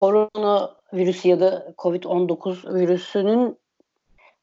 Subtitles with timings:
[0.00, 3.58] korona virüsü ya da COVID-19 virüsünün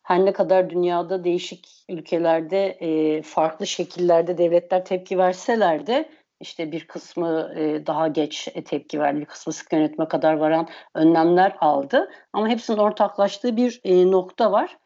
[0.04, 6.10] her ne kadar dünyada değişik ülkelerde e, farklı şekillerde devletler tepki verseler de
[6.40, 11.56] işte bir kısmı e, daha geç tepki verdi, bir kısmı sık yönetme kadar varan önlemler
[11.60, 12.10] aldı.
[12.34, 14.78] Ama hepsinin ortaklaştığı bir e, nokta var.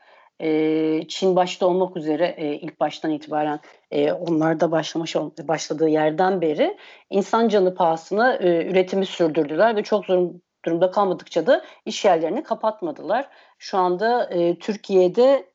[0.41, 3.59] E, Çin başta olmak üzere e, ilk baştan itibaren
[3.91, 5.15] e, onlar da başlamış
[5.47, 6.77] başladığı yerden beri
[7.09, 10.29] insan canı pahasına e, üretimi sürdürdüler ve çok zor
[10.65, 13.27] durumda kalmadıkça da iş yerlerini kapatmadılar.
[13.59, 15.51] Şu anda e, Türkiye'de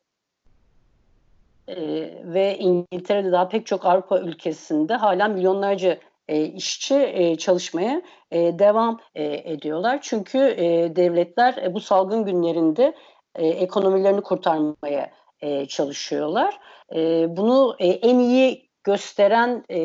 [1.67, 1.75] e,
[2.23, 8.01] ve İngiltere'de daha pek çok Avrupa ülkesinde hala milyonlarca e, işçi e, çalışmaya
[8.31, 9.99] e, devam e, ediyorlar.
[10.01, 12.93] Çünkü e, devletler e, bu salgın günlerinde
[13.35, 16.59] e, ekonomilerini kurtarmaya e, çalışıyorlar.
[16.95, 19.79] E, bunu e, en iyi gösteren e,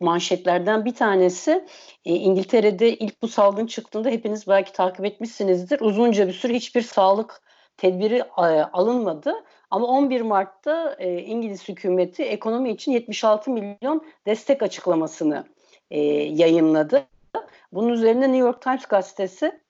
[0.00, 1.64] manşetlerden bir tanesi
[2.04, 5.80] e, İngiltere'de ilk bu salgın çıktığında hepiniz belki takip etmişsinizdir.
[5.80, 7.42] Uzunca bir süre hiçbir sağlık
[7.76, 8.42] tedbiri e,
[8.72, 9.34] alınmadı.
[9.70, 15.44] Ama 11 Mart'ta e, İngiliz hükümeti ekonomi için 76 milyon destek açıklamasını
[15.90, 16.00] e,
[16.42, 17.06] yayınladı.
[17.72, 19.60] Bunun üzerine New York Times gazetesi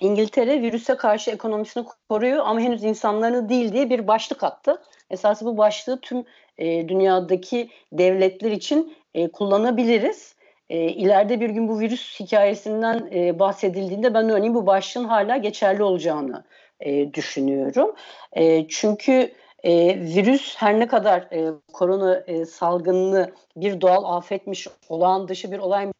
[0.00, 4.82] İngiltere virüse karşı ekonomisini koruyor ama henüz insanlarını değil diye bir başlık attı.
[5.10, 6.24] Esası bu başlığı tüm
[6.58, 10.34] e, dünyadaki devletler için e, kullanabiliriz.
[10.68, 15.82] E, ileride bir gün bu virüs hikayesinden e, bahsedildiğinde ben örneğin bu başlığın hala geçerli
[15.82, 16.44] olacağını
[16.80, 17.94] e, düşünüyorum.
[18.32, 19.32] E, çünkü
[19.62, 25.58] e, virüs her ne kadar e, korona e, salgınını bir doğal afetmiş, olağan dışı bir
[25.58, 25.90] olay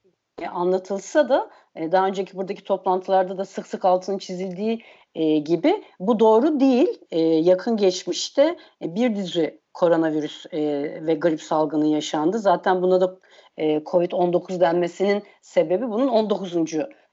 [0.43, 4.83] e, anlatılsa da e, daha önceki buradaki toplantılarda da sık sık altının çizildiği
[5.15, 7.01] e, gibi bu doğru değil.
[7.11, 10.61] E, yakın geçmişte e, bir dizi koronavirüs e,
[11.07, 12.39] ve grip salgını yaşandı.
[12.39, 13.17] Zaten buna da
[13.57, 16.57] e, COVID-19 denmesinin sebebi bunun 19.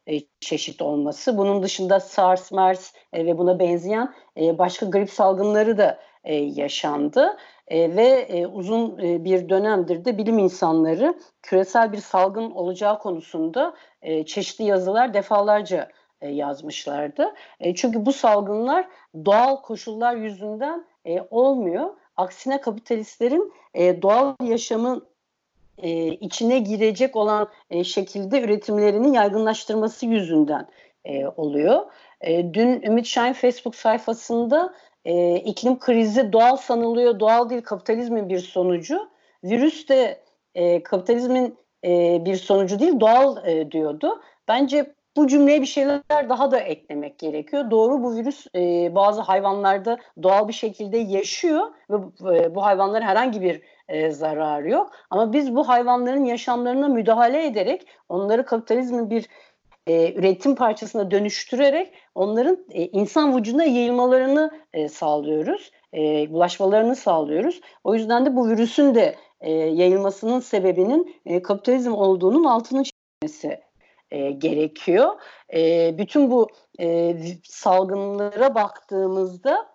[0.07, 1.37] E, çeşit olması.
[1.37, 7.37] Bunun dışında SARS, MERS e, ve buna benzeyen e, başka grip salgınları da e, yaşandı.
[7.67, 13.75] E, ve e, uzun e, bir dönemdir de bilim insanları küresel bir salgın olacağı konusunda
[14.01, 15.89] e, çeşitli yazılar defalarca
[16.21, 17.33] e, yazmışlardı.
[17.59, 18.87] E, çünkü bu salgınlar
[19.25, 21.89] doğal koşullar yüzünden e, olmuyor.
[22.17, 25.07] Aksine kapitalistlerin e, doğal yaşamın
[25.77, 30.67] e, içine girecek olan e, şekilde üretimlerini yaygınlaştırması yüzünden
[31.05, 31.81] e, oluyor.
[32.21, 34.73] E, dün Ümit Şahin Facebook sayfasında
[35.05, 39.09] e, iklim krizi doğal sanılıyor, doğal değil kapitalizmin bir sonucu.
[39.43, 40.21] Virüs de
[40.55, 44.21] e, kapitalizmin e, bir sonucu değil, doğal e, diyordu.
[44.47, 47.71] Bence bu cümleye bir şeyler daha da eklemek gerekiyor.
[47.71, 53.41] Doğru bu virüs e, bazı hayvanlarda doğal bir şekilde yaşıyor ve e, bu hayvanlara herhangi
[53.41, 54.91] bir e, zararı yok.
[55.09, 59.27] Ama biz bu hayvanların yaşamlarına müdahale ederek onları kapitalizmin bir
[59.87, 65.71] e, üretim parçasına dönüştürerek onların e, insan vücuduna yayılmalarını e, sağlıyoruz.
[65.93, 67.61] E, bulaşmalarını sağlıyoruz.
[67.83, 73.61] O yüzden de bu virüsün de e, yayılmasının sebebinin e, kapitalizm olduğunun altını çizmesi
[74.11, 75.19] e, gerekiyor.
[75.53, 76.49] E, bütün bu
[76.79, 79.71] e, salgınlara baktığımızda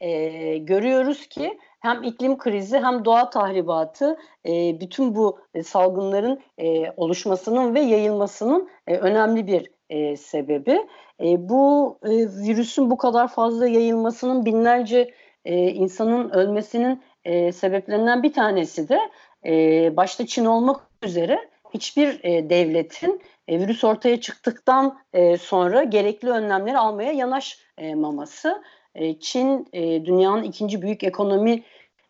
[0.00, 6.90] e, görüyoruz ki hem iklim krizi hem doğa tahribatı e, bütün bu e, salgınların e,
[6.96, 10.86] oluşmasının ve yayılmasının e, önemli bir e, sebebi.
[11.20, 12.10] E, bu e,
[12.46, 15.14] virüsün bu kadar fazla yayılmasının binlerce
[15.44, 19.00] e, insanın ölmesinin e, sebeplerinden bir tanesi de
[19.46, 26.30] e, başta Çin olmak üzere hiçbir e, devletin e, virüs ortaya çıktıktan e, sonra gerekli
[26.30, 28.62] önlemleri almaya yanaşmaması.
[28.94, 31.62] E, Çin e, dünyanın ikinci büyük ekonomi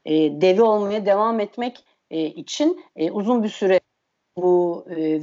[0.04, 3.80] e, devi olmaya devam etmek e, için e, uzun bir süre
[4.36, 5.20] bu e,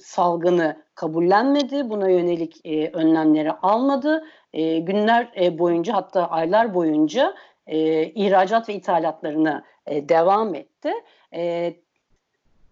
[0.00, 1.90] salgını kabullenmedi.
[1.90, 4.24] Buna yönelik e, önlemleri almadı.
[4.52, 7.34] E, günler e, boyunca hatta aylar boyunca
[7.66, 10.92] e, ihracat ve ithalatlarına e, devam etti.
[11.34, 11.74] E,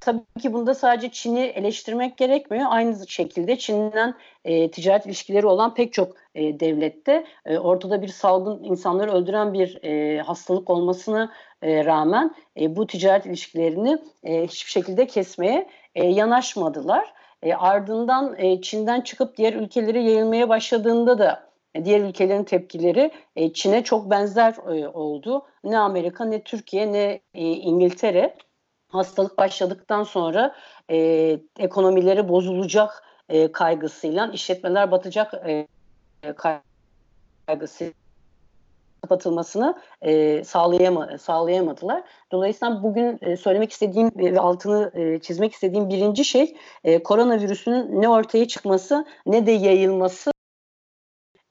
[0.04, 2.64] Tabii ki bunda sadece Çin'i eleştirmek gerekmiyor.
[2.68, 8.64] Aynı şekilde Çin'den e, ticaret ilişkileri olan pek çok e, devlette e, ortada bir salgın
[8.64, 11.32] insanları öldüren bir e, hastalık olmasına
[11.62, 17.14] e, rağmen e, bu ticaret ilişkilerini e, hiçbir şekilde kesmeye e, yanaşmadılar.
[17.42, 23.52] E, ardından e, Çin'den çıkıp diğer ülkelere yayılmaya başladığında da e, diğer ülkelerin tepkileri e,
[23.52, 25.46] Çin'e çok benzer e, oldu.
[25.64, 28.36] Ne Amerika ne Türkiye ne İngiltere
[28.94, 30.54] hastalık başladıktan sonra
[30.90, 30.96] e,
[31.58, 35.66] ekonomileri bozulacak e, kaygısıyla, işletmeler batacak e,
[37.46, 37.92] kaygısıyla
[39.02, 42.02] kapatılmasını e, sağlayama, sağlayamadılar.
[42.32, 48.08] Dolayısıyla bugün e, söylemek istediğim ve altını e, çizmek istediğim birinci şey e, koronavirüsünün ne
[48.08, 50.32] ortaya çıkması ne de yayılması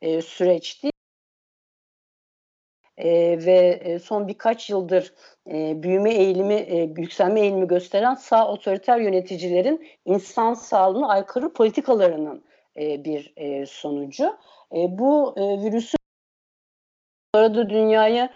[0.01, 0.92] e, süreçti.
[2.97, 3.09] E,
[3.45, 5.13] ve son birkaç yıldır
[5.51, 12.43] e, büyüme eğilimi, e, yükselme eğilimi gösteren sağ otoriter yöneticilerin insan sağlığına aykırı politikalarının
[12.77, 14.37] e, bir e, sonucu.
[14.71, 15.97] E, bu e, virüsün
[17.33, 18.33] arada dünyaya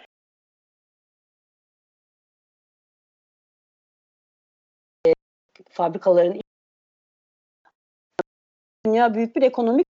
[5.06, 5.12] e,
[5.70, 6.40] fabrikaların
[8.86, 9.86] dünya büyük bir ekonomik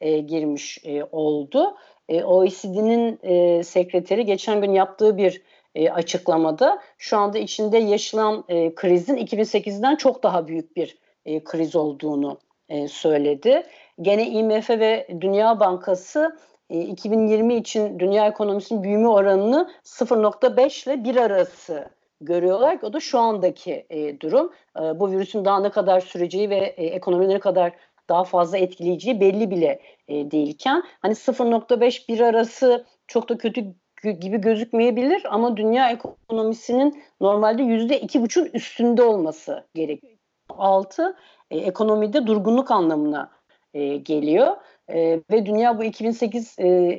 [0.00, 1.76] e, girmiş e, oldu.
[2.08, 5.42] E, OECD'nin e, sekreteri geçen gün yaptığı bir
[5.74, 11.76] e, açıklamada şu anda içinde yaşanan e, krizin 2008'den çok daha büyük bir e, kriz
[11.76, 13.62] olduğunu e, söyledi.
[14.00, 16.38] Gene IMF ve Dünya Bankası
[16.70, 21.88] e, 2020 için dünya ekonomisinin büyüme oranını 0.5 ile 1 arası
[22.20, 24.52] görüyorlar o da şu andaki e, durum.
[24.76, 27.72] E, bu virüsün daha ne kadar süreceği ve e, ekonomileri kadar
[28.08, 34.40] daha fazla etkileyeceği belli bile e, değilken hani 0.5 1 arası çok da kötü gibi
[34.40, 40.12] gözükmeyebilir ama dünya ekonomisinin normalde yüzde iki buçuk üstünde olması gerekiyor.
[40.48, 41.16] Altı
[41.50, 43.30] e, ekonomide durgunluk anlamına
[43.74, 44.56] e, geliyor
[44.88, 46.98] e, ve dünya bu 2008 e,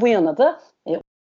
[0.00, 0.92] bu yana da e,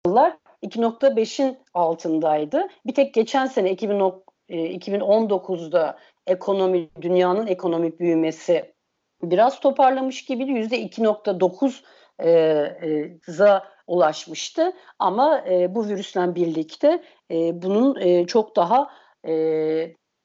[0.07, 2.69] yıllar 2.5'in altındaydı.
[2.87, 4.01] Bir tek geçen sene 2000,
[4.49, 8.75] e, 2019'da ekonomi dünyanın ekonomik büyümesi
[9.23, 10.51] biraz toparlamış gibiydi.
[10.51, 11.83] Yüzde 2.9
[12.19, 14.73] e, e, za ulaşmıştı.
[14.99, 18.91] Ama e, bu virüsle birlikte e, bunun e, çok daha
[19.29, 19.33] e,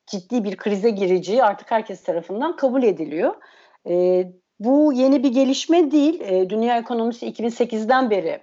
[0.07, 3.35] ciddi bir krize gireceği artık herkes tarafından kabul ediliyor.
[3.89, 4.25] E,
[4.59, 6.21] bu yeni bir gelişme değil.
[6.21, 8.41] E, dünya ekonomisi 2008'den beri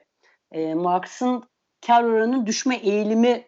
[0.53, 1.43] e, Marx'ın
[1.87, 3.45] kar oranının düşme eğilimi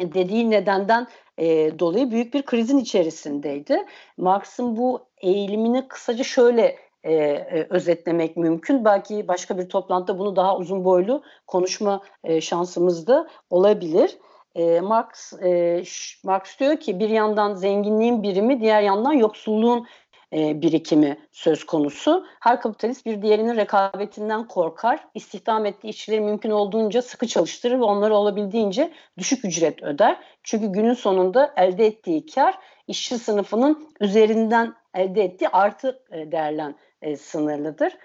[0.00, 1.06] dediği nedenden
[1.38, 3.86] e, dolayı büyük bir krizin içerisindeydi.
[4.16, 8.84] Marx'ın bu eğilimini kısaca şöyle e, e, özetlemek mümkün.
[8.84, 14.18] Belki başka bir toplantıda bunu daha uzun boylu konuşma e, şansımız da olabilir.
[14.54, 15.82] E, Marx e,
[16.24, 19.86] Marx diyor ki bir yandan zenginliğin birimi, diğer yandan yoksulluğun
[20.32, 22.26] e, birikimi söz konusu.
[22.40, 25.08] Her kapitalist bir diğerinin rekabetinden korkar.
[25.14, 30.16] İstihdam ettiği işçileri mümkün olduğunca sıkı çalıştırır ve onları olabildiğince düşük ücret öder.
[30.42, 32.58] Çünkü günün sonunda elde ettiği kar
[32.90, 37.96] işçi sınıfının üzerinden elde ettiği artı e, değerlen e, sınırlıdır.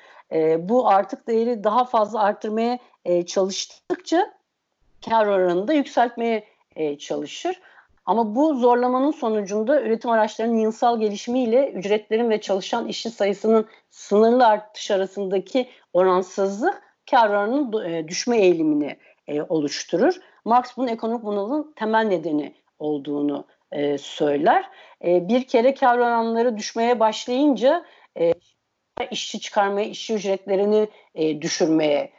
[0.70, 4.34] Bu artık değeri daha fazla arttırmaya e, çalıştıkça
[5.10, 6.48] kar oranını da yükseltmeye
[7.00, 7.62] çalışır.
[8.06, 14.92] Ama bu zorlamanın sonucunda üretim araçlarının yılsal gelişimiyle ücretlerin ve çalışan işçi sayısının sınırlı artış
[14.92, 16.82] arasındaki oransızlık
[17.12, 18.98] kar oranının e, düşme eğilimini
[19.28, 20.16] e, oluşturur.
[20.46, 24.70] Marx bunun ekonomik bunalımın temel nedeni olduğunu e, söyler.
[25.04, 27.86] Bir kere kar oranları düşmeye başlayınca
[29.12, 30.88] işçi çıkarmaya, işçi ücretlerini
[31.42, 32.12] düşürmeye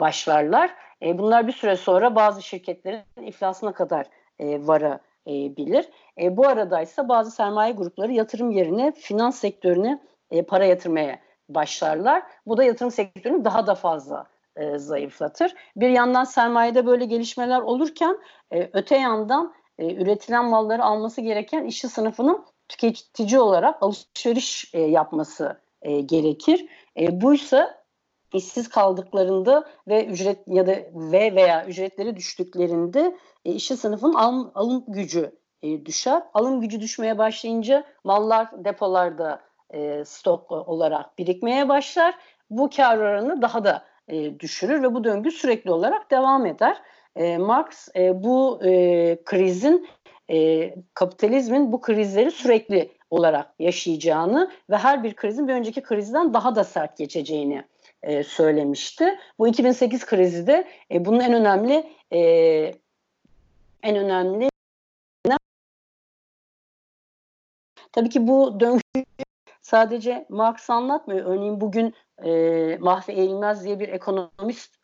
[0.00, 0.74] başlarlar.
[1.02, 4.06] Bunlar bir süre sonra bazı şirketlerin iflasına kadar
[4.38, 5.05] e, varabilir.
[5.26, 10.00] E, bu arada ise bazı sermaye grupları yatırım yerine finans sektörüne
[10.30, 11.18] e, para yatırmaya
[11.48, 12.22] başlarlar.
[12.46, 14.26] Bu da yatırım sektörünü daha da fazla
[14.56, 15.54] e, zayıflatır.
[15.76, 18.18] Bir yandan sermayede böyle gelişmeler olurken
[18.52, 25.60] e, öte yandan e, üretilen malları alması gereken işçi sınıfının tüketici olarak alışveriş e, yapması
[25.82, 26.66] e, gerekir.
[27.00, 27.85] E, buysa
[28.32, 34.84] işsiz kaldıklarında ve ücret ya da ve veya ücretleri düştüklerinde e, işçi sınıfın alım, alım
[34.88, 36.22] gücü e, düşer.
[36.34, 39.40] Alım gücü düşmeye başlayınca mallar depolarda
[39.70, 42.14] e, stok olarak birikmeye başlar.
[42.50, 46.76] Bu kar oranı daha da e, düşürür ve bu döngü sürekli olarak devam eder.
[47.16, 49.88] E, Marx e, bu e, krizin
[50.30, 56.54] e, kapitalizmin bu krizleri sürekli olarak yaşayacağını ve her bir krizin bir önceki krizden daha
[56.54, 57.64] da sert geçeceğini
[58.06, 59.18] e, söylemişti.
[59.38, 62.20] Bu 2008 krizi de e, bunun en önemli e,
[63.82, 64.48] en önemli
[67.92, 69.04] Tabii ki bu döngü
[69.60, 71.26] sadece Marx anlatmıyor.
[71.26, 71.94] Örneğin bugün
[72.24, 72.30] e,
[72.80, 74.74] Mahve Eğilmez diye bir ekonomist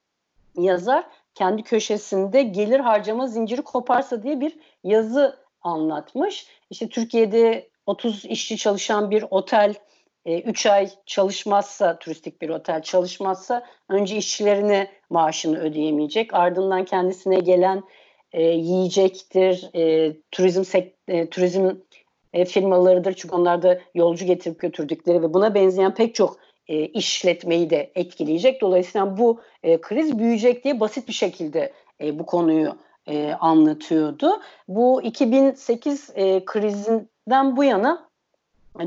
[0.57, 6.47] yazar kendi köşesinde gelir harcama zinciri koparsa diye bir yazı anlatmış.
[6.71, 9.75] İşte Türkiye'de 30 işçi çalışan bir otel
[10.26, 16.35] 3 e, ay çalışmazsa turistik bir otel çalışmazsa önce işçilerine maaşını ödeyemeyecek.
[16.35, 17.83] Ardından kendisine gelen
[18.33, 21.71] e, yiyecektir, e, turizm sek, e, turizm
[22.33, 23.12] e, firmalarıdır.
[23.12, 26.37] Çünkü onlar da yolcu getirip götürdükleri ve buna benzeyen pek çok
[26.69, 28.61] e, işletmeyi de etkileyecek.
[28.61, 32.76] Dolayısıyla bu e, kriz büyüyecek diye basit bir şekilde e, bu konuyu
[33.07, 34.41] e, anlatıyordu.
[34.69, 38.09] Bu 2008 e, krizinden bu yana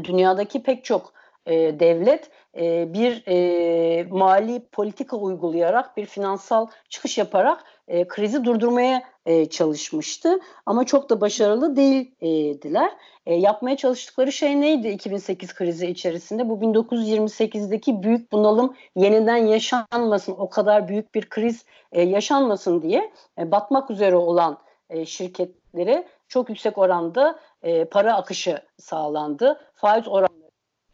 [0.03, 1.13] dünyadaki pek çok
[1.45, 9.03] e, devlet e, bir e, mali politika uygulayarak bir finansal çıkış yaparak e, krizi durdurmaya
[9.25, 10.39] e, çalışmıştı.
[10.65, 12.91] Ama çok da başarılı değildiler.
[13.25, 16.49] E, yapmaya çalıştıkları şey neydi 2008 krizi içerisinde?
[16.49, 23.51] Bu 1928'deki büyük bunalım yeniden yaşanmasın, o kadar büyük bir kriz e, yaşanmasın diye e,
[23.51, 24.57] batmak üzere olan
[24.89, 29.59] e, şirketlere çok yüksek oranda e, para akışı sağlandı.
[29.75, 30.34] Faiz oranları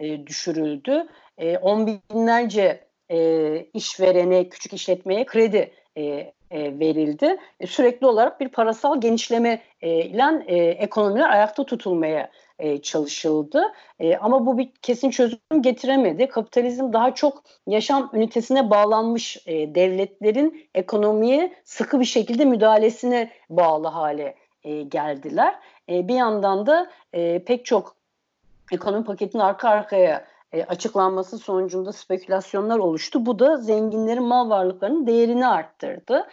[0.01, 1.07] e, düşürüldü.
[1.37, 6.03] E, on binlerce e, işverene, küçük işletmeye kredi e,
[6.51, 7.37] e, verildi.
[7.59, 13.73] E, sürekli olarak bir parasal genişleme e, ile e, ekonomiler ayakta tutulmaya e, çalışıldı.
[13.99, 16.27] E, ama bu bir kesin çözüm getiremedi.
[16.27, 24.35] Kapitalizm daha çok yaşam ünitesine bağlanmış e, devletlerin ekonomiye sıkı bir şekilde müdahalesine bağlı hale
[24.63, 25.55] e, geldiler.
[25.89, 28.00] E, bir yandan da e, pek çok
[28.71, 33.25] ekonomi paketinin arka arkaya e, açıklanması sonucunda spekülasyonlar oluştu.
[33.25, 36.27] Bu da zenginlerin mal varlıklarının değerini arttırdı.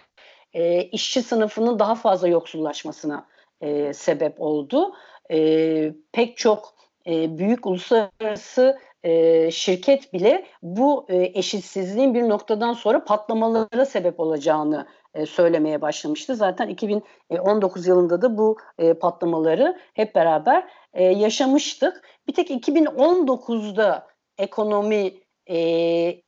[0.52, 3.26] E, işçi sınıfının daha fazla yoksullaşmasına
[3.60, 4.94] e, sebep oldu.
[5.30, 6.74] E, pek çok
[7.06, 14.86] e, büyük uluslararası e, şirket bile bu e, eşitsizliğin bir noktadan sonra patlamalara sebep olacağını
[15.14, 16.36] e, söylemeye başlamıştı.
[16.36, 22.02] Zaten 2019 yılında da bu e, patlamaları hep beraber e, yaşamıştık.
[22.28, 24.06] Bir tek 2019'da
[24.38, 25.12] ekonomi
[25.46, 25.58] e,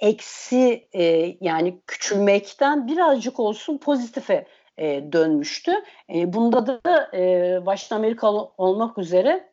[0.00, 4.46] eksi e, yani küçülmekten birazcık olsun pozitife
[4.78, 5.72] e, dönmüştü.
[6.14, 9.50] E, bunda da e, başta Amerika olmak üzere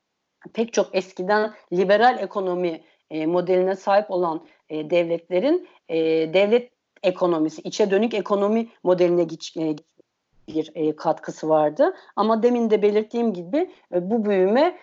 [0.53, 5.97] pek çok eskiden liberal ekonomi e, modeline sahip olan e, devletlerin e,
[6.33, 9.21] devlet ekonomisi, içe dönük ekonomi modeline
[9.57, 9.75] e,
[10.47, 11.93] bir e, katkısı vardı.
[12.15, 14.77] Ama demin de belirttiğim gibi e, bu büyüme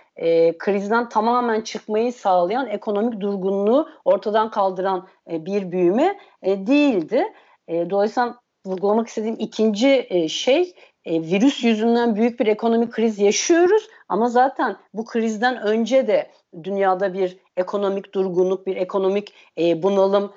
[0.58, 7.24] krizden tamamen çıkmayı sağlayan ekonomik durgunluğu ortadan kaldıran bir büyüme değildi.
[7.68, 8.34] Dolayısıyla
[8.66, 10.74] vurgulamak istediğim ikinci şey
[11.06, 16.30] virüs yüzünden büyük bir ekonomik kriz yaşıyoruz ama zaten bu krizden önce de
[16.62, 20.32] dünyada bir ekonomik durgunluk, bir ekonomik bunalım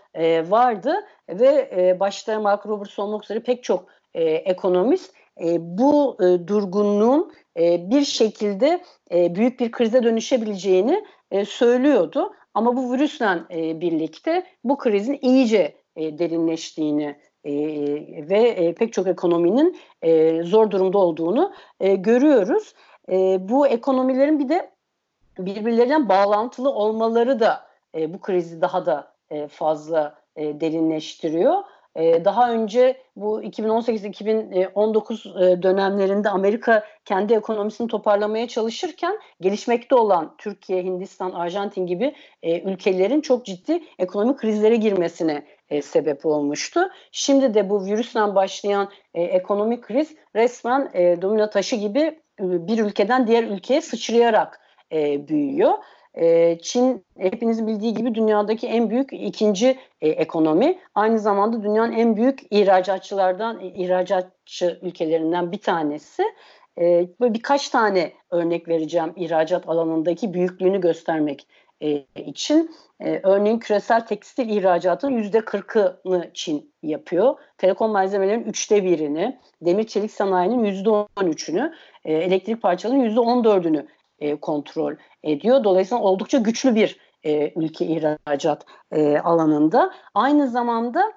[0.50, 0.96] vardı
[1.30, 7.90] ve e, başta Mark Roberts olmak pek çok e, ekonomist e, bu e, durgunluğun e,
[7.90, 12.34] bir şekilde e, büyük bir krize dönüşebileceğini e, söylüyordu.
[12.54, 17.54] Ama bu virüsle e, birlikte bu krizin iyice e, derinleştiğini e,
[18.30, 22.74] ve e, pek çok ekonominin e, zor durumda olduğunu e, görüyoruz.
[23.12, 23.16] E,
[23.50, 24.72] bu ekonomilerin bir de
[25.40, 31.64] birbirlerinden bağlantılı olmaları da e, bu krizi daha da e, fazla e, derinleştiriyor.
[31.98, 40.84] E, daha önce bu 2018-2019 e, dönemlerinde Amerika kendi ekonomisini toparlamaya çalışırken gelişmekte olan Türkiye,
[40.84, 46.90] Hindistan, Arjantin gibi e, ülkelerin çok ciddi ekonomik krizlere girmesine e, sebep olmuştu.
[47.12, 52.80] Şimdi de bu virüsle başlayan e, ekonomik kriz resmen e, domino taşı gibi e, bir
[52.80, 54.60] ülkeden diğer ülkeye sıçrayarak
[54.92, 55.74] e, büyüyor.
[56.20, 60.80] E, Çin hepinizin bildiği gibi dünyadaki en büyük ikinci e, ekonomi.
[60.96, 66.24] Aynı zamanda dünyanın en büyük ihracatçılardan, ihracatçı ülkelerinden bir tanesi.
[66.80, 71.48] E, böyle birkaç tane örnek vereceğim ihracat alanındaki büyüklüğünü göstermek
[71.82, 72.72] e, için.
[73.00, 77.36] E, örneğin küresel tekstil ihracatının yüzde kırkını Çin yapıyor.
[77.58, 81.74] Telekom malzemelerin üçte birini, demir çelik sanayinin yüzde on üçünü,
[82.06, 83.88] e, elektrik parçalarının yüzde on dördünü
[84.20, 85.64] e, kontrol ediyor.
[85.64, 89.94] Dolayısıyla oldukça güçlü bir e, ülke ihracat e, alanında.
[90.14, 91.14] Aynı zamanda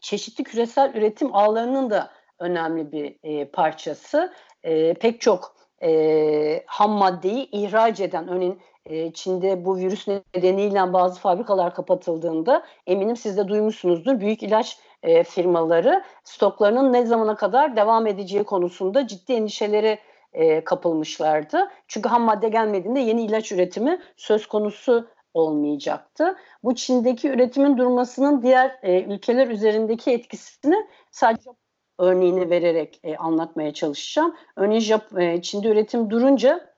[0.00, 4.32] çeşitli küresel üretim ağlarının da önemli bir e, parçası.
[4.62, 11.20] E, pek çok e, ham maddeyi ihraç eden, örneğin e, Çin'de bu virüs nedeniyle bazı
[11.20, 14.20] fabrikalar kapatıldığında eminim siz de duymuşsunuzdur.
[14.20, 19.98] Büyük ilaç e, firmaları stoklarının ne zamana kadar devam edeceği konusunda ciddi endişeleri
[20.34, 21.70] e, kapılmışlardı.
[21.88, 26.36] Çünkü ham madde gelmediğinde yeni ilaç üretimi söz konusu olmayacaktı.
[26.64, 31.50] Bu Çin'deki üretimin durmasının diğer e, ülkeler üzerindeki etkisini sadece
[31.98, 34.34] örneğini vererek e, anlatmaya çalışacağım.
[34.56, 36.74] Örneğin Jap e, Çin'de üretim durunca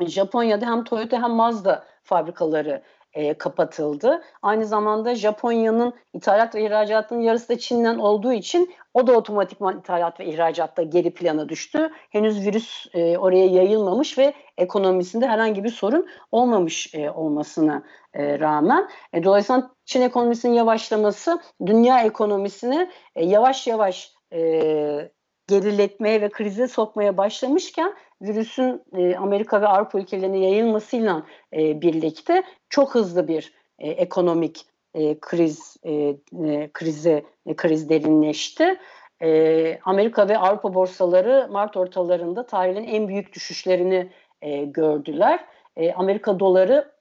[0.00, 4.22] Japonya'da hem Toyota hem Mazda fabrikaları e, kapatıldı.
[4.42, 10.20] Aynı zamanda Japonya'nın ithalat ve ihracatının yarısı da Çin'den olduğu için o da otomatikman ithalat
[10.20, 11.90] ve ihracatta geri plana düştü.
[12.10, 17.82] Henüz virüs e, oraya yayılmamış ve ekonomisinde herhangi bir sorun olmamış e, olmasına
[18.14, 18.88] e, rağmen.
[19.12, 25.10] E, dolayısıyla Çin ekonomisinin yavaşlaması dünya ekonomisini e, yavaş yavaş e,
[25.48, 31.22] geriletmeye ve krize sokmaya başlamışken virüsün e, Amerika ve Avrupa ülkelerine yayılmasıyla
[31.52, 36.70] e, birlikte çok hızlı bir e, ekonomik e, kriz e, e,
[37.46, 38.78] e, kriz derinleşti.
[39.22, 44.10] E, Amerika ve Avrupa borsaları Mart ortalarında tarihin en büyük düşüşlerini
[44.42, 45.44] e, gördüler.
[45.76, 46.92] E, Amerika doları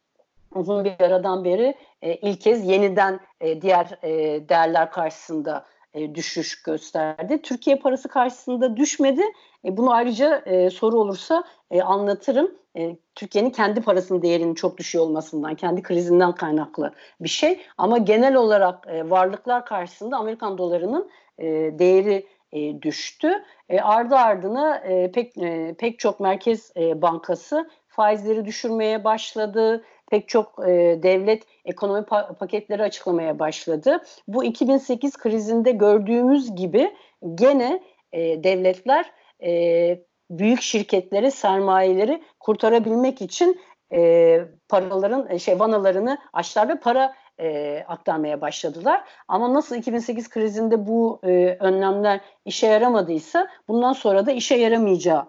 [0.55, 4.09] uzun bir aradan beri e, ilk kez yeniden e, diğer e,
[4.49, 7.41] değerler karşısında e, düşüş gösterdi.
[7.41, 9.21] Türkiye parası karşısında düşmedi.
[9.65, 12.51] E, bunu ayrıca e, soru olursa e, anlatırım.
[12.77, 17.59] E, Türkiye'nin kendi parasının değerinin çok düşüyor olmasından, kendi krizinden kaynaklı bir şey.
[17.77, 21.45] Ama genel olarak e, varlıklar karşısında Amerikan dolarının e,
[21.79, 23.43] değeri e, düştü.
[23.69, 30.29] E, ardı ardına e, pek e, pek çok merkez e, bankası faizleri düşürmeye başladı pek
[30.29, 34.03] çok e, devlet ekonomi pa- paketleri açıklamaya başladı.
[34.27, 36.95] Bu 2008 krizinde gördüğümüz gibi
[37.35, 39.11] gene e, devletler
[39.43, 43.61] e, büyük şirketleri, sermayeleri kurtarabilmek için
[43.93, 49.03] e, paraların e, şey vanalarını açtılar ve para e, aktarmaya başladılar.
[49.27, 55.25] Ama nasıl 2008 krizinde bu e, önlemler işe yaramadıysa bundan sonra da işe yaramayacağı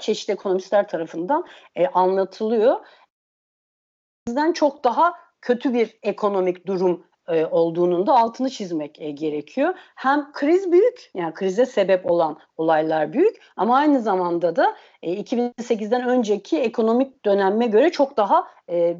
[0.00, 1.44] çeşitli ekonomistler tarafından
[1.76, 2.76] e, anlatılıyor
[4.28, 9.74] bizden çok daha kötü bir ekonomik durum e, olduğunun da altını çizmek e, gerekiyor.
[9.94, 16.08] Hem kriz büyük, yani krize sebep olan olaylar büyük ama aynı zamanda da e, 2008'den
[16.08, 18.96] önceki ekonomik döneme göre çok daha e,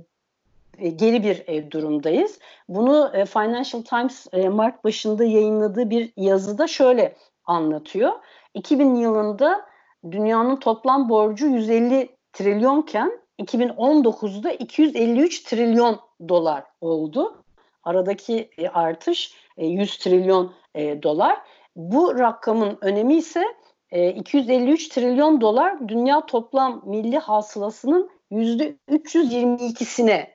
[0.79, 2.39] e geri bir e, durumdayız.
[2.69, 8.13] Bunu e, Financial Times e, Mart başında yayınladığı bir yazıda şöyle anlatıyor.
[8.55, 9.67] 2000 yılında
[10.11, 17.43] dünyanın toplam borcu 150 trilyonken 2019'da 253 trilyon dolar oldu.
[17.83, 21.39] Aradaki e, artış 100 e, trilyon e, dolar.
[21.77, 23.45] Bu rakamın önemi ise
[23.93, 30.27] 253 trilyon dolar dünya toplam milli hasılasının %322'sine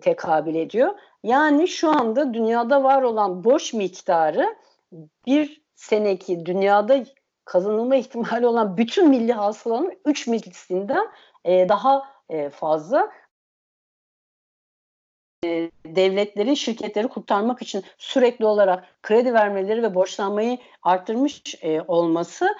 [0.00, 0.94] tekabül ediyor.
[1.22, 4.56] Yani şu anda dünyada var olan borç miktarı
[5.26, 7.04] bir seneki dünyada
[7.44, 11.06] kazanılma ihtimali olan bütün milli hasılanın 3 mislisinden
[11.46, 13.12] daha e, fazla.
[15.44, 22.56] E, devletlerin şirketleri kurtarmak için sürekli olarak kredi vermeleri ve borçlanmayı arttırmış e, olması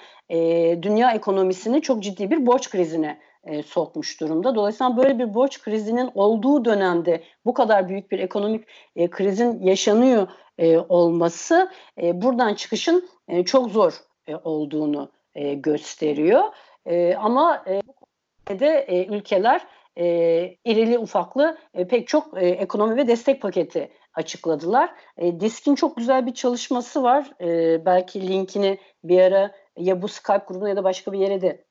[0.81, 3.19] dünya ekonomisini çok ciddi bir borç krizine
[3.65, 4.55] sokmuş durumda.
[4.55, 8.67] Dolayısıyla böyle bir borç krizinin olduğu dönemde bu kadar büyük bir ekonomik
[9.11, 10.27] krizin yaşanıyor
[10.89, 13.09] olması buradan çıkışın
[13.45, 13.93] çok zor
[14.43, 15.11] olduğunu
[15.55, 16.43] gösteriyor.
[17.17, 17.81] Ama e,
[18.47, 20.05] de e, ülkeler e,
[20.65, 24.93] irili ufaklı e, pek çok e, ekonomi ve destek paketi açıkladılar.
[25.17, 27.31] E, Disk'in çok güzel bir çalışması var.
[27.41, 31.63] E, belki linkini bir ara ya bu Skype grubuna ya da başka bir yere de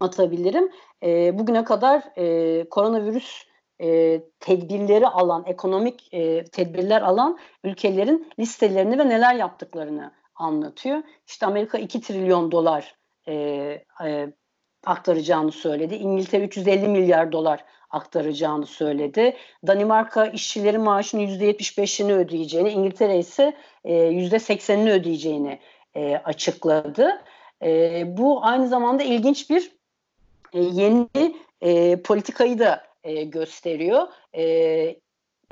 [0.00, 0.68] atabilirim.
[1.02, 3.44] E, bugüne kadar e, koronavirüs
[3.80, 11.02] e, tedbirleri alan, ekonomik e, tedbirler alan ülkelerin listelerini ve neler yaptıklarını anlatıyor.
[11.26, 12.94] İşte Amerika 2 trilyon dolar
[13.28, 13.34] e,
[14.04, 14.32] e,
[14.86, 15.94] aktaracağını söyledi.
[15.94, 19.36] İngiltere 350 milyar dolar aktaracağını söyledi.
[19.66, 25.58] Danimarka işçilerin maaşının %75'ini ödeyeceğini, İngiltere ise e, %80'ini ödeyeceğini
[25.94, 27.22] e, açıkladı.
[27.62, 29.72] E, bu aynı zamanda ilginç bir
[30.52, 34.08] e, yeni e, politikayı da e, gösteriyor.
[34.34, 34.44] E,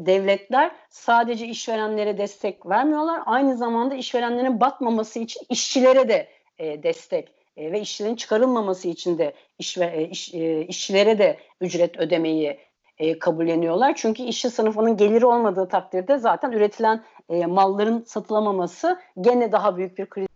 [0.01, 3.23] devletler sadece işverenlere destek vermiyorlar.
[3.27, 9.33] Aynı zamanda işverenlerin batmaması için işçilere de e, destek e, ve işçilerin çıkarılmaması için de
[9.59, 12.59] iş e, iş, e, işçilere de ücret ödemeyi
[12.99, 13.95] e, kabulleniyorlar.
[13.97, 20.07] Çünkü işçi sınıfının geliri olmadığı takdirde zaten üretilen e, malların satılamaması gene daha büyük bir
[20.07, 20.27] kriz.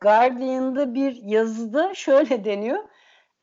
[0.00, 2.78] Guardian'da bir yazıda şöyle deniyor.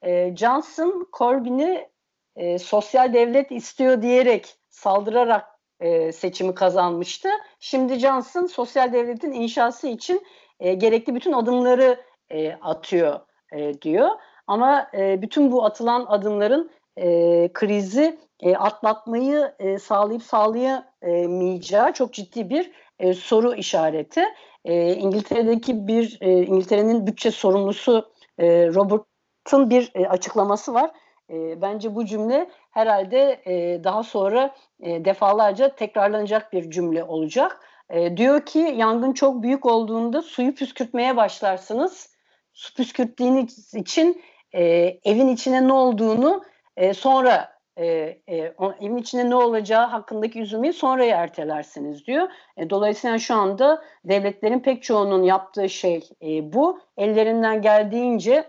[0.01, 1.89] E, Johnson Corbyn'i
[2.36, 7.30] e, sosyal devlet istiyor diyerek saldırarak e, seçimi kazanmıştı.
[7.60, 10.25] Şimdi Johnson sosyal devletin inşası için
[10.60, 11.99] e, gerekli bütün adımları
[12.31, 13.19] e, atıyor
[13.51, 14.09] e, diyor.
[14.47, 22.49] Ama e, bütün bu atılan adımların e, krizi e, atlatmayı e, sağlayıp sağlayamayacağı çok ciddi
[22.49, 24.23] bir e, soru işareti.
[24.65, 30.91] E, İngiltere'deki bir e, İngiltere'nin bütçe sorumlusu e, Robert'ın bir e, açıklaması var.
[31.29, 37.61] E, bence bu cümle herhalde e, daha sonra e, defalarca tekrarlanacak bir cümle olacak.
[37.89, 42.16] E, diyor ki yangın çok büyük olduğunda suyu püskürtmeye başlarsınız.
[42.57, 44.21] Su püskürttüğünüz için
[44.53, 44.63] e,
[45.05, 46.43] evin içine ne olduğunu
[46.77, 47.85] e, sonra e,
[48.27, 52.29] e, evin içinde ne olacağı hakkındaki üzülmeyi sonraya ertelersiniz diyor.
[52.57, 56.79] E, dolayısıyla şu anda devletlerin pek çoğunun yaptığı şey e, bu.
[56.97, 58.47] Ellerinden geldiğince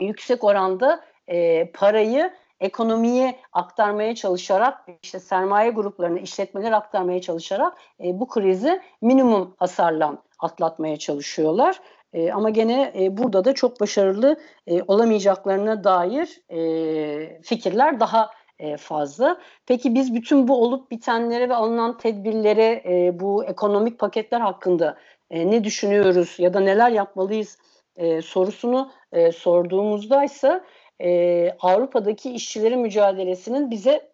[0.00, 7.72] yüksek oranda e, parayı ekonomiye aktarmaya çalışarak işte sermaye gruplarına işletmeler aktarmaya çalışarak
[8.04, 11.80] e, bu krizi minimum hasarla atlatmaya çalışıyorlar.
[12.12, 18.76] E, ama gene e, burada da çok başarılı e, olamayacaklarına dair e, fikirler daha e,
[18.76, 19.40] fazla.
[19.66, 24.96] Peki biz bütün bu olup bitenlere ve alınan tedbirlere e, bu ekonomik paketler hakkında
[25.30, 27.58] e, ne düşünüyoruz ya da neler yapmalıyız
[27.96, 30.64] e, sorusunu e, sorduğumuzda ise
[31.00, 34.10] e, Avrupa'daki işçilerin mücadelesinin bize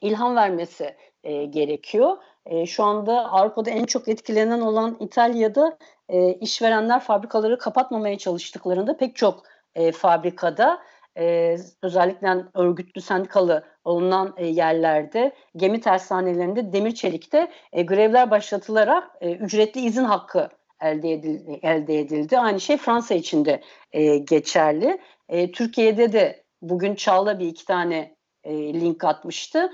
[0.00, 2.16] ilham vermesi e, gerekiyor.
[2.48, 9.16] E, şu anda Avrupa'da en çok etkilenen olan İtalya'da e, işverenler fabrikaları kapatmamaya çalıştıklarında pek
[9.16, 9.42] çok
[9.74, 10.82] e, fabrikada
[11.18, 19.32] e, özellikle örgütlü sendikalı olunan e, yerlerde gemi tersanelerinde demir çelikte e, grevler başlatılarak e,
[19.32, 20.48] ücretli izin hakkı
[20.82, 22.38] elde edildi, elde edildi.
[22.38, 24.98] Aynı şey Fransa için de e, geçerli.
[25.28, 29.72] E, Türkiye'de de bugün Çağla bir iki tane e, link atmıştı.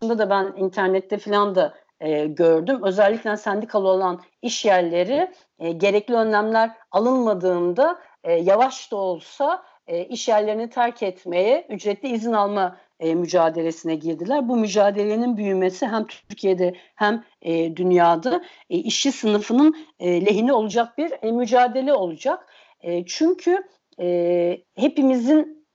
[0.00, 2.80] Ama da ben internette falan da e, gördüm.
[2.82, 10.28] Özellikle sendikalı olan iş yerleri e, gerekli önlemler alınmadığında e, yavaş da olsa e, iş
[10.28, 14.48] yerlerini terk etmeye, ücretli izin alma e, mücadelesine girdiler.
[14.48, 21.12] Bu mücadelenin büyümesi hem Türkiye'de hem e, dünyada e, işçi sınıfının e, lehine olacak bir
[21.22, 22.46] e, mücadele olacak.
[22.80, 23.64] E, çünkü
[24.00, 25.66] e, hepimizin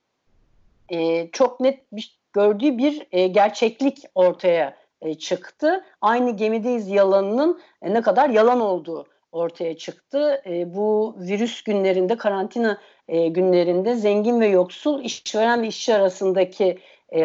[0.88, 5.84] e, çok net bir, gördüğü bir e, gerçeklik ortaya e, çıktı.
[6.00, 10.42] Aynı gemideyiz yalanının e, ne kadar yalan olduğu ortaya çıktı.
[10.46, 16.78] E, bu virüs günlerinde, karantina günlerinde zengin ve yoksul işveren ve işçi arasındaki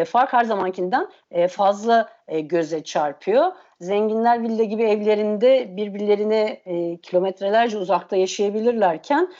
[0.06, 1.08] fark her zamankinden
[1.48, 2.08] fazla
[2.40, 3.52] göze çarpıyor.
[3.80, 6.62] Zenginler villa gibi evlerinde birbirlerine
[7.02, 9.32] kilometrelerce uzakta yaşayabilirlerken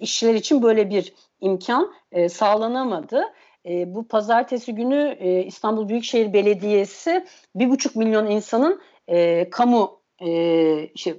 [0.00, 3.24] işçiler için böyle bir imkan e, sağlanamadı.
[3.66, 10.28] E, bu pazartesi günü e, İstanbul Büyükşehir Belediyesi bir buçuk milyon insanın e, kamu e,
[10.96, 11.14] şey,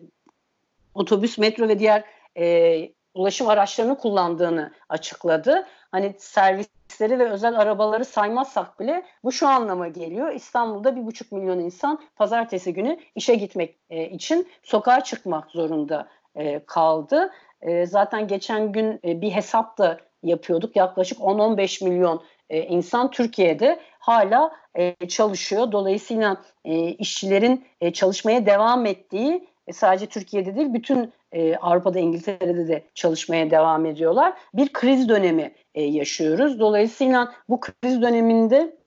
[0.93, 2.03] otobüs, metro ve diğer
[2.37, 5.67] e, ulaşım araçlarını kullandığını açıkladı.
[5.91, 10.33] Hani servisleri ve özel arabaları saymazsak bile bu şu anlama geliyor.
[10.33, 16.65] İstanbul'da bir buçuk milyon insan pazartesi günü işe gitmek e, için sokağa çıkmak zorunda e,
[16.65, 17.31] kaldı.
[17.61, 20.75] E, zaten geçen gün e, bir hesap da yapıyorduk.
[20.75, 25.71] Yaklaşık 10-15 milyon e, insan Türkiye'de hala e, çalışıyor.
[25.71, 31.13] Dolayısıyla e, işçilerin e, çalışmaya devam ettiği sadece Türkiye'de değil bütün
[31.61, 34.33] Avrupa'da İngiltere'de de çalışmaya devam ediyorlar.
[34.53, 36.59] Bir kriz dönemi yaşıyoruz.
[36.59, 38.77] Dolayısıyla bu kriz döneminde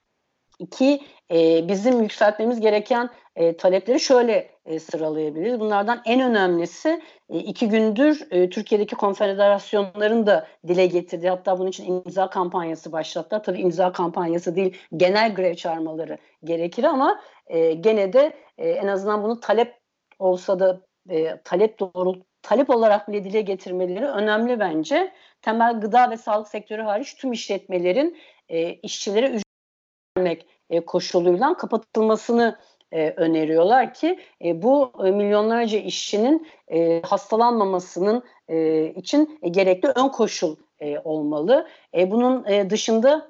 [0.59, 1.01] iki
[1.33, 5.61] e, bizim yükseltmemiz gereken e, talepleri şöyle e, sıralayabiliriz.
[5.61, 11.29] Bunlardan en önemlisi e, iki gündür e, Türkiye'deki konfederasyonların da dile getirdi.
[11.29, 13.43] Hatta bunun için imza kampanyası başlattılar.
[13.43, 19.23] Tabii imza kampanyası değil genel grev çağırmaları gerekir ama e, gene de e, en azından
[19.23, 19.75] bunu talep
[20.19, 25.13] olsa da e, talep doğru talep olarak bile dile getirmeleri önemli bence.
[25.43, 29.48] Temel gıda ve sağlık sektörü hariç tüm işletmelerin e, işçilere ücret
[30.19, 32.57] vermek e, koşuluyla kapatılmasını
[32.93, 36.49] e, öneriyorlar ki e, bu milyonlarca işçinin
[37.03, 38.23] hastalanmamasının
[38.97, 40.57] için gerekli ön koşul
[41.05, 41.67] olmalı.
[41.95, 43.29] Bunun dışında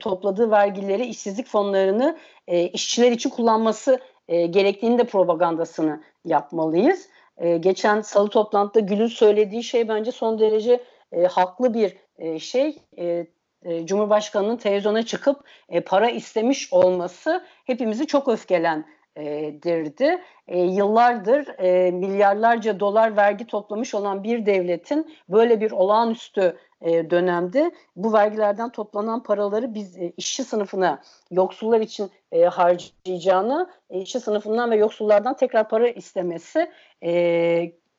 [0.00, 2.18] topladığı vergileri, işsizlik fonlarını
[2.72, 7.08] işçiler için kullanması e, gerektiğini de propagandasını yapmalıyız.
[7.60, 10.84] Geçen salı toplantıda Gül'ün söylediği şey bence son derece
[11.30, 11.96] haklı bir
[12.38, 12.78] şey.
[13.62, 20.18] E, Cumhurbaşkanı'nın televizyona çıkıp e, para istemiş olması hepimizi çok öfkelendirdi.
[20.48, 28.12] E, yıllardır e, milyarlarca dolar vergi toplamış olan bir devletin böyle bir olağanüstü dönemde bu
[28.12, 32.10] vergilerden toplanan paraları biz işçi sınıfına yoksullar için
[32.50, 36.70] harcayacağını işçi sınıfından ve yoksullardan tekrar para istemesi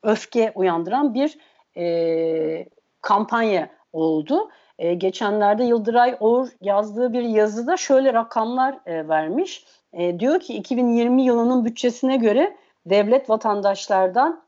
[0.03, 1.37] öfke uyandıran bir
[1.77, 2.65] e,
[3.01, 4.49] kampanya oldu.
[4.79, 9.65] E, geçenlerde Yıldıray Oğur yazdığı bir yazıda şöyle rakamlar e, vermiş.
[9.93, 14.43] E, diyor ki 2020 yılının bütçesine göre devlet vatandaşlardan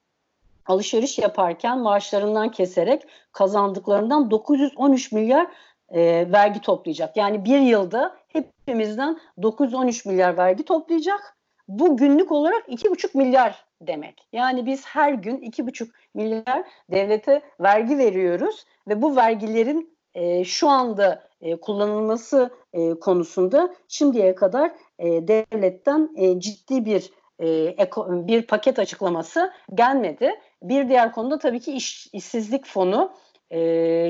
[0.66, 5.48] alışveriş yaparken maaşlarından keserek kazandıklarından 913 milyar
[5.90, 7.18] e, vergi toplayacak.
[7.18, 11.38] Yani bir yılda hepimizden 913 milyar vergi toplayacak.
[11.68, 14.28] Bu günlük olarak 2,5 milyar demek.
[14.34, 21.24] Yani biz her gün 2,5 milyar devlete vergi veriyoruz ve bu vergilerin e, şu anda
[21.42, 27.76] e, kullanılması e, konusunda şimdiye kadar e, devletten e, ciddi bir e,
[28.28, 30.40] bir paket açıklaması gelmedi.
[30.64, 33.12] Bir diğer konuda tabii ki iş, işsizlik fonu
[33.52, 33.60] e,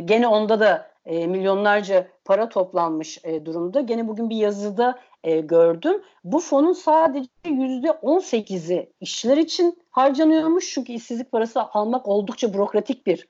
[0.05, 3.81] gene onda da e, milyonlarca para toplanmış e, durumda.
[3.81, 6.01] Gene bugün bir yazıda e, gördüm.
[6.23, 10.73] Bu fonun sadece yüzde 18'i işçiler için harcanıyormuş.
[10.73, 13.27] Çünkü işsizlik parası almak oldukça bürokratik bir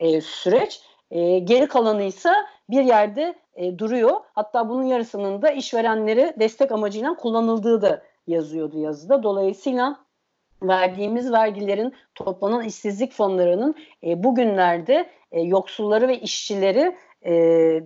[0.00, 0.80] e, süreç.
[1.14, 2.32] E, geri kalanı ise
[2.70, 4.16] bir yerde e, duruyor.
[4.34, 9.22] Hatta bunun yarısının da işverenlere destek amacıyla kullanıldığı da yazıyordu yazıda.
[9.22, 9.96] Dolayısıyla
[10.62, 13.74] verdiğimiz vergilerin toplanan işsizlik fonlarının
[14.04, 17.32] e, bugünlerde e, yoksulları ve işçileri e,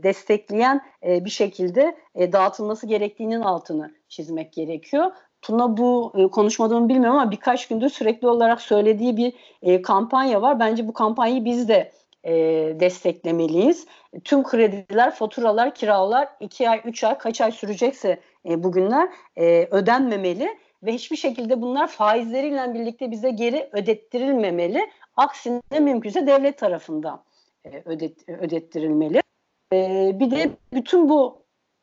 [0.02, 5.12] destekleyen e, bir şekilde e, dağıtılması gerektiğinin altını çizmek gerekiyor.
[5.42, 10.60] Tuna bu e, konuşmadığımı bilmiyorum ama birkaç gündür sürekli olarak söylediği bir e, kampanya var.
[10.60, 11.92] Bence bu kampanyayı biz de
[12.24, 12.33] e,
[12.81, 13.87] desteklemeliyiz.
[14.24, 20.59] Tüm krediler, faturalar, kiralar 2 ay, 3 ay, kaç ay sürecekse e, bugünler e, ödenmemeli
[20.83, 24.90] ve hiçbir şekilde bunlar faizleriyle birlikte bize geri ödettirilmemeli.
[25.16, 27.24] Aksine mümkünse devlet tarafından
[27.64, 29.22] e, ödet, ödettirilmeli.
[29.72, 31.42] E, bir de bütün bu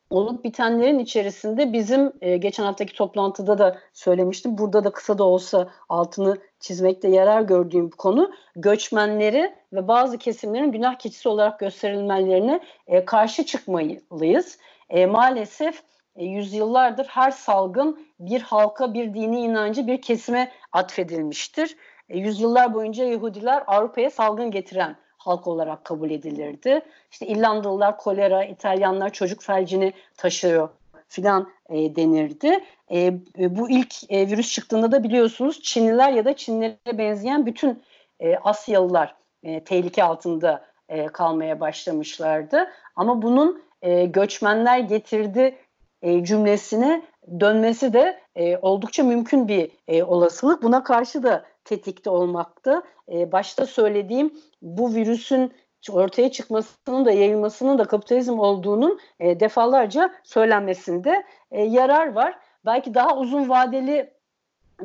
[0.10, 4.58] olup bitenlerin içerisinde bizim e, geçen haftaki toplantıda da söylemiştim.
[4.58, 10.96] Burada da kısa da olsa altını çizmekte yarar gördüğüm konu göçmenleri ve bazı kesimlerin günah
[10.96, 14.58] keçisi olarak gösterilmelerine e, karşı çıkmalıyız.
[14.90, 15.84] E, maalesef
[16.16, 21.76] e, yüzyıllardır her salgın bir halka, bir dini inancı, bir kesime atfedilmiştir.
[22.10, 26.82] E, yüzyıllar boyunca Yahudiler Avrupa'ya salgın getiren halk olarak kabul edilirdi.
[27.12, 30.70] İşte İrlandalılar kolera, İtalyanlar çocuk felcini taşıyor
[31.08, 32.64] filan e, denirdi.
[32.88, 33.00] E,
[33.40, 37.84] e, bu ilk e, virüs çıktığında da biliyorsunuz Çinliler ya da Çinlilere benzeyen bütün
[38.20, 42.70] e, Asyalılar e, tehlike altında e, kalmaya başlamışlardı.
[42.96, 45.56] Ama bunun e, göçmenler getirdi
[46.02, 47.02] e, cümlesine
[47.40, 50.64] dönmesi de e, oldukça mümkün bir e, olasılık.
[50.64, 52.84] Buna karşı da tetikte olmakta.
[53.12, 55.54] E, başta söylediğim bu virüsün
[55.90, 62.40] ortaya çıkmasının da yayılmasının da kapitalizm olduğunun e, defalarca söylenmesinde e, yarar var.
[62.66, 64.16] Belki daha uzun vadeli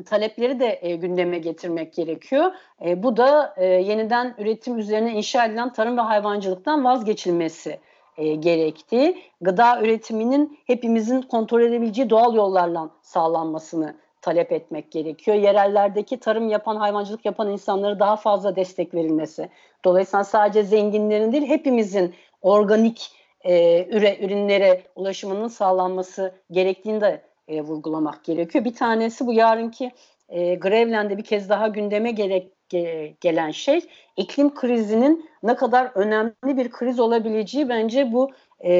[0.06, 2.52] talepleri de e, gündeme getirmek gerekiyor.
[2.84, 7.80] E, bu da e, yeniden üretim üzerine inşa edilen tarım ve hayvancılıktan vazgeçilmesi
[8.16, 15.36] e, gerektiği, gıda üretiminin hepimizin kontrol edebileceği doğal yollarla sağlanmasını talep etmek gerekiyor.
[15.36, 19.48] Yerellerdeki tarım yapan, hayvancılık yapan insanlara daha fazla destek verilmesi.
[19.84, 23.12] Dolayısıyla sadece zenginlerin değil, hepimizin organik
[23.44, 28.64] e, üre, ürünlere ulaşımının sağlanması gerektiğini de e, vurgulamak gerekiyor.
[28.64, 29.90] Bir tanesi bu yarınki
[30.28, 33.80] e, Grevlen'de bir kez daha gündeme gerek ge, gelen şey
[34.16, 38.30] iklim krizinin ne kadar önemli bir kriz olabileceği bence bu
[38.60, 38.72] e,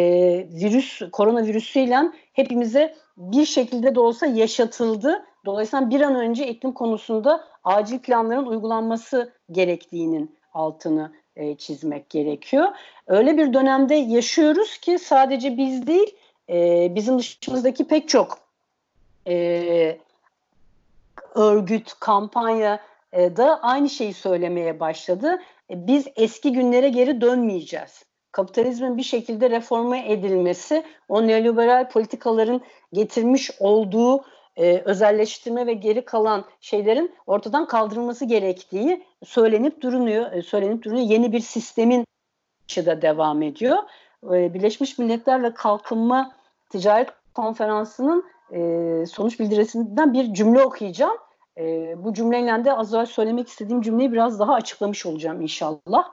[0.53, 1.99] virüs koronavirüsüyle
[2.33, 5.23] hepimize bir şekilde de olsa yaşatıldı.
[5.45, 12.69] Dolayısıyla bir an önce iklim konusunda acil planların uygulanması gerektiğinin altını e, çizmek gerekiyor.
[13.07, 16.17] Öyle bir dönemde yaşıyoruz ki sadece biz değil,
[16.51, 18.39] e, bizim dışımızdaki pek çok
[19.27, 19.99] e,
[21.35, 22.81] örgüt, kampanya
[23.13, 25.43] e, da aynı şeyi söylemeye başladı.
[25.71, 28.05] E, biz eski günlere geri dönmeyeceğiz.
[28.33, 32.61] Kapitalizmin bir şekilde reforme edilmesi, o neoliberal politikaların
[32.93, 34.25] getirmiş olduğu
[34.57, 40.33] e, özelleştirme ve geri kalan şeylerin ortadan kaldırılması gerektiği söylenip durunuyor.
[40.33, 41.07] E, söylenip durunuyor.
[41.07, 42.07] Yeni bir sistemin
[42.77, 43.79] da devam ediyor.
[44.25, 46.33] E, Birleşmiş Milletler ve Kalkınma
[46.69, 51.17] Ticaret Konferansı'nın e, sonuç bildirisinden bir cümle okuyacağım.
[51.59, 56.13] E, bu cümleyle de az önce söylemek istediğim cümleyi biraz daha açıklamış olacağım inşallah.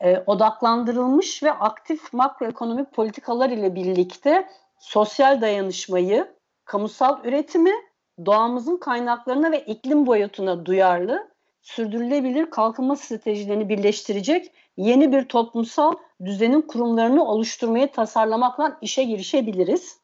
[0.00, 4.48] E, odaklandırılmış ve aktif makroekonomik politikalar ile birlikte
[4.78, 6.33] sosyal dayanışmayı,
[6.64, 7.72] kamusal üretimi,
[8.26, 11.28] doğamızın kaynaklarına ve iklim boyutuna duyarlı,
[11.62, 15.92] sürdürülebilir kalkınma stratejilerini birleştirecek yeni bir toplumsal
[16.24, 19.98] düzenin kurumlarını oluşturmaya tasarlamakla işe girişebiliriz.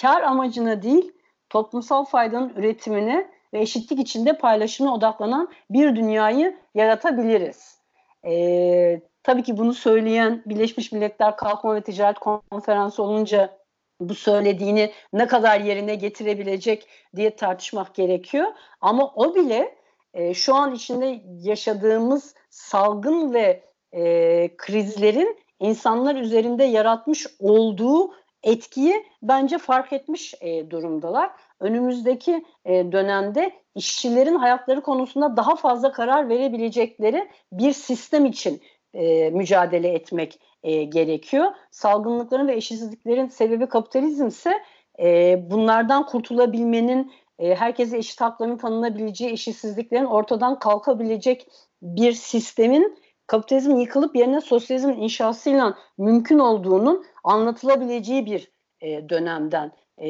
[0.00, 1.12] Kar amacına değil,
[1.50, 7.78] toplumsal faydanın üretimine ve eşitlik içinde paylaşımına odaklanan bir dünyayı yaratabiliriz.
[8.26, 13.63] Ee, tabii ki bunu söyleyen Birleşmiş Milletler Kalkınma ve Ticaret Konferansı olunca
[14.00, 18.46] bu söylediğini ne kadar yerine getirebilecek diye tartışmak gerekiyor.
[18.80, 19.74] Ama o bile
[20.14, 29.58] e, şu an içinde yaşadığımız salgın ve e, krizlerin insanlar üzerinde yaratmış olduğu etkiyi bence
[29.58, 31.30] fark etmiş e, durumdalar.
[31.60, 38.62] Önümüzdeki e, dönemde işçilerin hayatları konusunda daha fazla karar verebilecekleri bir sistem için
[38.94, 41.46] e, mücadele etmek e, gerekiyor.
[41.70, 44.52] Salgınlıkların ve eşitsizliklerin sebebi kapitalizm ise
[44.98, 51.46] e, bunlardan kurtulabilmenin, e, herkese eşit hakların tanınabileceği eşitsizliklerin ortadan kalkabilecek
[51.82, 60.08] bir sistemin kapitalizm yıkılıp yerine sosyalizmin inşasıyla mümkün olduğunun anlatılabileceği bir e, dönemden e,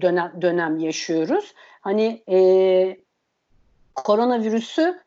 [0.00, 1.54] dönem, dönem yaşıyoruz.
[1.80, 2.96] Hani e,
[3.94, 5.00] koronavirüsü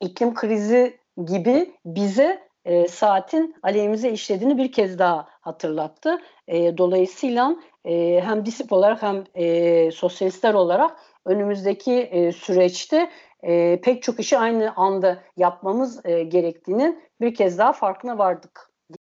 [0.00, 6.18] iklim krizi gibi bize e, saatin aleyhimize işlediğini bir kez daha hatırlattı.
[6.48, 13.10] E, dolayısıyla e, hem disip olarak hem e, sosyalistler olarak önümüzdeki e, süreçte
[13.42, 18.75] e, pek çok işi aynı anda yapmamız e, gerektiğinin bir kez daha farkına vardık.